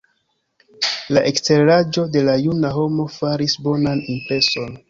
La 1.17 1.23
eksteraĵo 1.33 2.07
de 2.17 2.25
la 2.31 2.35
juna 2.47 2.75
homo 2.81 3.09
faris 3.19 3.59
bonan 3.69 4.07
impreson. 4.17 4.77